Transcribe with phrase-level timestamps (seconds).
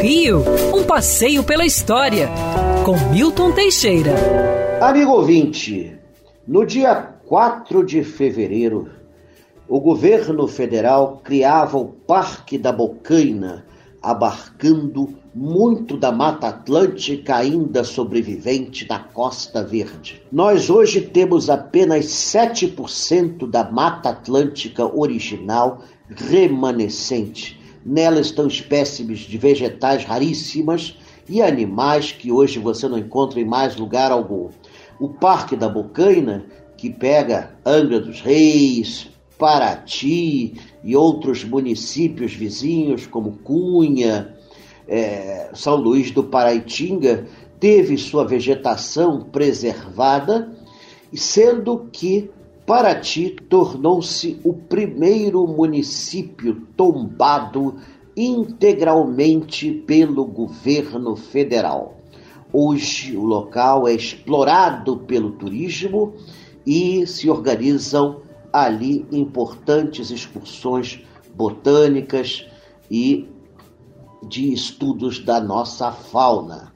[0.00, 0.44] Rio,
[0.74, 2.28] um passeio pela história,
[2.84, 4.14] com Milton Teixeira.
[4.80, 5.98] Amigo ouvinte,
[6.46, 6.94] no dia
[7.26, 8.88] 4 de fevereiro,
[9.68, 13.64] o governo federal criava o Parque da Bocaina,
[14.00, 20.22] abarcando muito da Mata Atlântica ainda sobrevivente da Costa Verde.
[20.30, 27.55] Nós hoje temos apenas 7% da Mata Atlântica original remanescente.
[27.88, 33.76] Nela estão espécimes de vegetais raríssimas e animais que hoje você não encontra em mais
[33.76, 34.48] lugar algum.
[34.98, 36.44] O Parque da Bocaina,
[36.76, 39.08] que pega Angra dos Reis,
[39.38, 44.34] Paraty e outros municípios vizinhos, como Cunha,
[44.88, 47.28] é, São Luís do Paraitinga,
[47.60, 50.52] teve sua vegetação preservada,
[51.14, 52.30] sendo que
[52.66, 57.76] Paraty tornou-se o primeiro município tombado
[58.16, 62.00] integralmente pelo governo federal.
[62.52, 66.14] Hoje o local é explorado pelo turismo
[66.66, 68.20] e se organizam
[68.52, 71.00] ali importantes excursões
[71.36, 72.48] botânicas
[72.90, 73.28] e
[74.26, 76.72] de estudos da nossa fauna.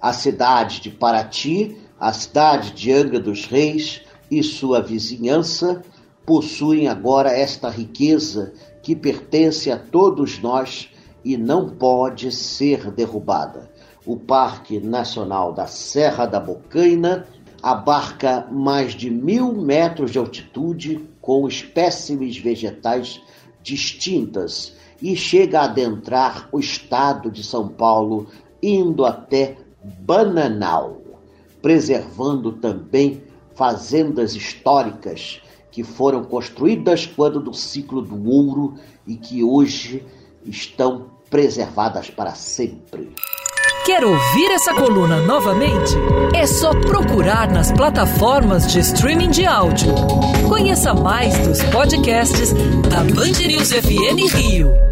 [0.00, 5.82] A cidade de Paraty, a cidade de Angra dos Reis e sua vizinhança
[6.24, 10.88] possuem agora esta riqueza que pertence a todos nós
[11.24, 13.70] e não pode ser derrubada.
[14.06, 17.26] O Parque Nacional da Serra da Bocaina
[17.62, 23.20] abarca mais de mil metros de altitude com espécimes vegetais
[23.62, 28.28] distintas e chega a adentrar o estado de São Paulo,
[28.62, 31.00] indo até Bananal,
[31.60, 33.22] preservando também
[33.54, 38.74] fazendas históricas que foram construídas quando do ciclo do ouro
[39.06, 40.04] e que hoje
[40.44, 43.14] estão preservadas para sempre.
[43.84, 45.94] Quer ouvir essa coluna novamente?
[46.34, 49.94] É só procurar nas plataformas de streaming de áudio.
[50.48, 52.52] Conheça mais dos podcasts
[52.88, 54.89] da Band News FM Rio.